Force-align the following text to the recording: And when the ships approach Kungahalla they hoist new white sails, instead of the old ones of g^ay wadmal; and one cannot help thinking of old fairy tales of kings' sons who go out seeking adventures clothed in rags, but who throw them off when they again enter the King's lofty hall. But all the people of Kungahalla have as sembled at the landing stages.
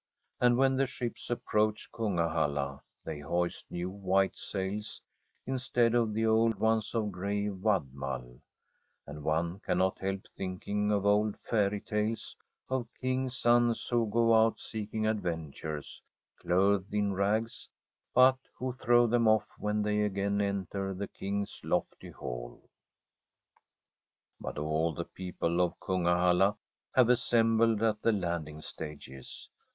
And 0.39 0.57
when 0.57 0.77
the 0.77 0.87
ships 0.87 1.29
approach 1.29 1.91
Kungahalla 1.91 2.81
they 3.03 3.19
hoist 3.19 3.69
new 3.69 3.91
white 3.91 4.35
sails, 4.35 4.99
instead 5.45 5.93
of 5.93 6.11
the 6.15 6.25
old 6.25 6.55
ones 6.55 6.95
of 6.95 7.11
g^ay 7.11 7.55
wadmal; 7.55 8.39
and 9.05 9.23
one 9.23 9.59
cannot 9.59 9.99
help 9.99 10.25
thinking 10.27 10.91
of 10.91 11.05
old 11.05 11.37
fairy 11.37 11.79
tales 11.81 12.35
of 12.67 12.87
kings' 12.99 13.37
sons 13.37 13.87
who 13.89 14.07
go 14.09 14.33
out 14.33 14.59
seeking 14.59 15.05
adventures 15.05 16.01
clothed 16.39 16.95
in 16.95 17.13
rags, 17.13 17.69
but 18.11 18.39
who 18.55 18.71
throw 18.71 19.05
them 19.05 19.27
off 19.27 19.49
when 19.59 19.83
they 19.83 20.01
again 20.01 20.41
enter 20.41 20.95
the 20.95 21.09
King's 21.09 21.61
lofty 21.63 22.09
hall. 22.09 22.71
But 24.39 24.57
all 24.57 24.95
the 24.95 25.05
people 25.05 25.61
of 25.61 25.79
Kungahalla 25.79 26.57
have 26.95 27.11
as 27.11 27.21
sembled 27.21 27.83
at 27.87 28.01
the 28.01 28.11
landing 28.13 28.63
stages. 28.63 29.47